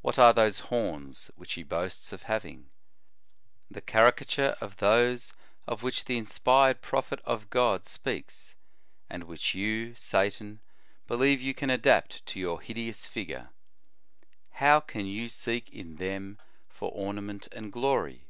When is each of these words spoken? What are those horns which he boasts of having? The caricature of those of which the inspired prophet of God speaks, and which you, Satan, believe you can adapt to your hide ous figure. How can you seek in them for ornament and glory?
What 0.00 0.18
are 0.18 0.32
those 0.32 0.58
horns 0.58 1.30
which 1.36 1.52
he 1.52 1.62
boasts 1.62 2.12
of 2.12 2.24
having? 2.24 2.70
The 3.70 3.80
caricature 3.80 4.56
of 4.60 4.78
those 4.78 5.32
of 5.68 5.84
which 5.84 6.06
the 6.06 6.18
inspired 6.18 6.80
prophet 6.82 7.20
of 7.24 7.48
God 7.48 7.86
speaks, 7.86 8.56
and 9.08 9.22
which 9.22 9.54
you, 9.54 9.94
Satan, 9.94 10.58
believe 11.06 11.40
you 11.40 11.54
can 11.54 11.70
adapt 11.70 12.26
to 12.26 12.40
your 12.40 12.60
hide 12.60 12.76
ous 12.76 13.06
figure. 13.06 13.50
How 14.50 14.80
can 14.80 15.06
you 15.06 15.28
seek 15.28 15.70
in 15.70 15.94
them 15.94 16.40
for 16.68 16.90
ornament 16.90 17.46
and 17.52 17.72
glory? 17.72 18.26